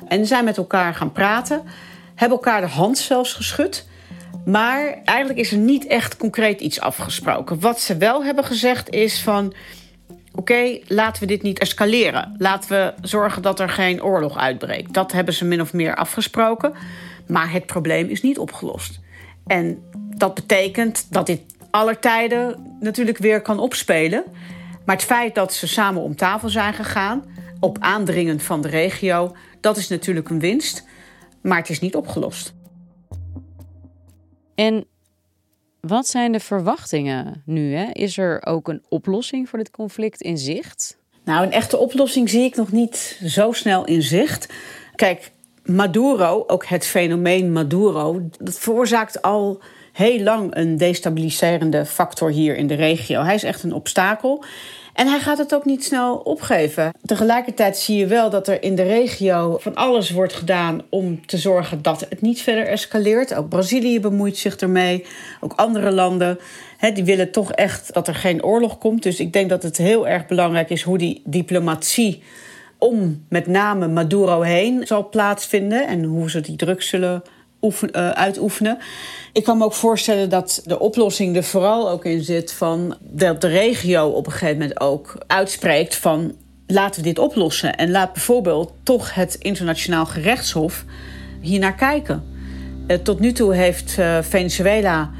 En 0.07 0.25
zijn 0.25 0.45
met 0.45 0.57
elkaar 0.57 0.93
gaan 0.93 1.11
praten. 1.11 1.61
Hebben 2.15 2.37
elkaar 2.37 2.61
de 2.61 2.67
hand 2.67 2.97
zelfs 2.97 3.33
geschud. 3.33 3.87
Maar 4.45 5.01
eigenlijk 5.05 5.39
is 5.39 5.51
er 5.51 5.57
niet 5.57 5.87
echt 5.87 6.17
concreet 6.17 6.61
iets 6.61 6.79
afgesproken. 6.79 7.59
Wat 7.59 7.79
ze 7.79 7.97
wel 7.97 8.23
hebben 8.23 8.43
gezegd 8.43 8.89
is 8.89 9.21
van... 9.21 9.53
oké, 10.35 10.79
laten 10.87 11.21
we 11.21 11.27
dit 11.27 11.41
niet 11.41 11.59
escaleren. 11.59 12.35
Laten 12.37 12.69
we 12.69 12.93
zorgen 13.07 13.41
dat 13.41 13.59
er 13.59 13.69
geen 13.69 14.03
oorlog 14.03 14.37
uitbreekt. 14.37 14.93
Dat 14.93 15.11
hebben 15.11 15.33
ze 15.33 15.45
min 15.45 15.61
of 15.61 15.73
meer 15.73 15.95
afgesproken. 15.95 16.73
Maar 17.27 17.51
het 17.51 17.65
probleem 17.65 18.07
is 18.07 18.21
niet 18.21 18.37
opgelost. 18.37 18.99
En 19.47 19.83
dat 20.17 20.33
betekent 20.33 21.07
dat 21.09 21.25
dit 21.25 21.41
aller 21.71 21.99
tijden 21.99 22.75
natuurlijk 22.79 23.17
weer 23.17 23.41
kan 23.41 23.59
opspelen. 23.59 24.23
Maar 24.85 24.95
het 24.95 25.05
feit 25.05 25.35
dat 25.35 25.53
ze 25.53 25.67
samen 25.67 26.01
om 26.01 26.15
tafel 26.15 26.49
zijn 26.49 26.73
gegaan... 26.73 27.23
op 27.59 27.77
aandringen 27.79 28.39
van 28.39 28.61
de 28.61 28.67
regio, 28.67 29.35
dat 29.59 29.77
is 29.77 29.87
natuurlijk 29.87 30.29
een 30.29 30.39
winst. 30.39 30.87
Maar 31.41 31.57
het 31.57 31.69
is 31.69 31.79
niet 31.79 31.95
opgelost. 31.95 32.53
En 34.55 34.85
wat 35.81 36.07
zijn 36.07 36.31
de 36.31 36.39
verwachtingen 36.39 37.41
nu? 37.45 37.75
Hè? 37.75 37.91
Is 37.91 38.17
er 38.17 38.45
ook 38.45 38.67
een 38.67 38.83
oplossing 38.89 39.49
voor 39.49 39.59
dit 39.59 39.71
conflict 39.71 40.21
in 40.21 40.37
zicht? 40.37 40.97
Nou, 41.23 41.45
een 41.45 41.51
echte 41.51 41.77
oplossing 41.77 42.29
zie 42.29 42.43
ik 42.43 42.55
nog 42.55 42.71
niet 42.71 43.19
zo 43.25 43.51
snel 43.51 43.85
in 43.85 44.01
zicht. 44.01 44.53
Kijk, 44.95 45.31
Maduro, 45.69 46.43
ook 46.47 46.65
het 46.65 46.85
fenomeen 46.85 47.51
Maduro, 47.51 48.21
dat 48.39 48.59
veroorzaakt 48.59 49.21
al 49.21 49.61
heel 49.93 50.19
lang 50.19 50.55
een 50.55 50.77
destabiliserende 50.77 51.85
factor 51.85 52.31
hier 52.31 52.55
in 52.55 52.67
de 52.67 52.73
regio. 52.73 53.21
Hij 53.21 53.35
is 53.35 53.43
echt 53.43 53.63
een 53.63 53.73
obstakel. 53.73 54.43
En 54.93 55.07
hij 55.07 55.19
gaat 55.19 55.37
het 55.37 55.55
ook 55.55 55.65
niet 55.65 55.83
snel 55.83 56.15
opgeven. 56.15 56.93
Tegelijkertijd 57.05 57.77
zie 57.77 57.97
je 57.97 58.05
wel 58.05 58.29
dat 58.29 58.47
er 58.47 58.63
in 58.63 58.75
de 58.75 58.83
regio 58.83 59.57
van 59.59 59.75
alles 59.75 60.11
wordt 60.11 60.33
gedaan 60.33 60.81
om 60.89 61.25
te 61.25 61.37
zorgen 61.37 61.81
dat 61.81 61.99
het 62.09 62.21
niet 62.21 62.41
verder 62.41 62.67
escaleert. 62.67 63.33
Ook 63.33 63.49
Brazilië 63.49 63.99
bemoeit 63.99 64.37
zich 64.37 64.55
ermee, 64.55 65.05
ook 65.39 65.53
andere 65.55 65.91
landen. 65.91 66.39
die 66.93 67.03
willen 67.03 67.31
toch 67.31 67.51
echt 67.51 67.93
dat 67.93 68.07
er 68.07 68.15
geen 68.15 68.43
oorlog 68.43 68.77
komt. 68.77 69.03
Dus 69.03 69.19
ik 69.19 69.33
denk 69.33 69.49
dat 69.49 69.63
het 69.63 69.77
heel 69.77 70.07
erg 70.07 70.27
belangrijk 70.27 70.69
is 70.69 70.81
hoe 70.81 70.97
die 70.97 71.21
diplomatie 71.25 72.23
om 72.79 73.25
met 73.29 73.47
name 73.47 73.87
Maduro 73.87 74.41
heen 74.41 74.87
zal 74.87 75.09
plaatsvinden 75.09 75.87
en 75.87 76.03
hoe 76.03 76.29
ze 76.29 76.41
die 76.41 76.55
druk 76.55 76.81
zullen 76.81 77.23
uh, 77.61 78.09
uitoefenen. 78.09 78.77
Ik 79.33 79.43
kan 79.43 79.57
me 79.57 79.63
ook 79.63 79.73
voorstellen 79.73 80.29
dat 80.29 80.61
de 80.65 80.79
oplossing 80.79 81.35
er 81.35 81.43
vooral 81.43 81.89
ook 81.89 82.05
in 82.05 82.23
zit 82.23 82.53
van 82.53 82.97
dat 82.99 83.41
de 83.41 83.47
regio 83.47 84.07
op 84.07 84.25
een 84.25 84.31
gegeven 84.31 84.57
moment 84.57 84.79
ook 84.79 85.23
uitspreekt 85.27 85.95
van 85.95 86.35
laten 86.67 87.01
we 87.01 87.07
dit 87.07 87.19
oplossen 87.19 87.75
en 87.75 87.91
laat 87.91 88.13
bijvoorbeeld 88.13 88.73
toch 88.83 89.13
het 89.13 89.35
internationaal 89.35 90.05
gerechtshof 90.05 90.85
hier 91.41 91.59
naar 91.59 91.75
kijken. 91.75 92.23
Uh, 92.87 92.97
tot 92.97 93.19
nu 93.19 93.31
toe 93.31 93.55
heeft 93.55 93.95
uh, 93.99 94.17
Venezuela 94.21 95.11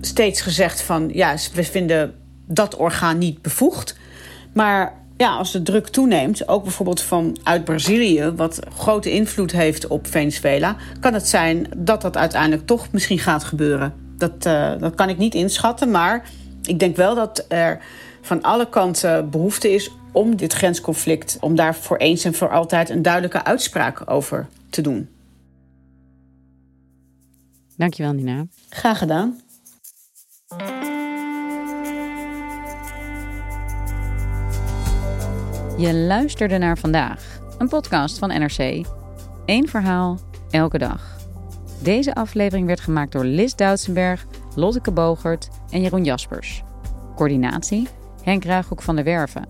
steeds 0.00 0.40
gezegd 0.40 0.82
van 0.82 1.10
ja, 1.12 1.36
we 1.54 1.64
vinden 1.64 2.14
dat 2.46 2.76
orgaan 2.76 3.18
niet 3.18 3.42
bevoegd. 3.42 3.96
Maar 4.52 4.98
ja, 5.18 5.36
als 5.36 5.52
de 5.52 5.62
druk 5.62 5.88
toeneemt, 5.88 6.48
ook 6.48 6.62
bijvoorbeeld 6.62 7.02
vanuit 7.02 7.64
Brazilië, 7.64 8.32
wat 8.36 8.60
grote 8.76 9.10
invloed 9.10 9.52
heeft 9.52 9.86
op 9.86 10.06
Venezuela, 10.06 10.76
kan 11.00 11.14
het 11.14 11.28
zijn 11.28 11.66
dat 11.76 12.02
dat 12.02 12.16
uiteindelijk 12.16 12.66
toch 12.66 12.92
misschien 12.92 13.18
gaat 13.18 13.44
gebeuren. 13.44 13.94
Dat, 14.16 14.46
uh, 14.46 14.72
dat 14.78 14.94
kan 14.94 15.08
ik 15.08 15.18
niet 15.18 15.34
inschatten, 15.34 15.90
maar 15.90 16.28
ik 16.62 16.78
denk 16.78 16.96
wel 16.96 17.14
dat 17.14 17.44
er 17.48 17.82
van 18.20 18.42
alle 18.42 18.68
kanten 18.68 19.30
behoefte 19.30 19.74
is 19.74 19.90
om 20.12 20.36
dit 20.36 20.52
grensconflict, 20.52 21.36
om 21.40 21.54
daar 21.54 21.74
voor 21.74 21.96
eens 21.96 22.24
en 22.24 22.34
voor 22.34 22.50
altijd 22.50 22.90
een 22.90 23.02
duidelijke 23.02 23.44
uitspraak 23.44 24.10
over 24.10 24.46
te 24.70 24.80
doen. 24.80 25.08
Dankjewel, 27.76 28.12
Nina. 28.12 28.46
Graag 28.68 28.98
gedaan. 28.98 29.40
Je 35.78 35.94
luisterde 35.94 36.58
naar 36.58 36.78
vandaag, 36.78 37.40
een 37.58 37.68
podcast 37.68 38.18
van 38.18 38.28
NRC. 38.28 38.86
Eén 39.46 39.68
verhaal, 39.68 40.18
elke 40.50 40.78
dag. 40.78 41.16
Deze 41.82 42.14
aflevering 42.14 42.66
werd 42.66 42.80
gemaakt 42.80 43.12
door 43.12 43.24
Lis 43.24 43.54
Doutsenberg, 43.54 44.26
Lotteke 44.54 44.90
Bogert 44.90 45.48
en 45.70 45.80
Jeroen 45.80 46.04
Jaspers. 46.04 46.62
Coördinatie 47.16 47.88
Henk 48.22 48.44
Ruighoek 48.44 48.82
van 48.82 48.94
der 48.94 49.04
Werven. 49.04 49.46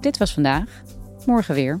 Dit 0.00 0.18
was 0.18 0.34
vandaag. 0.34 0.82
Morgen 1.26 1.54
weer. 1.54 1.80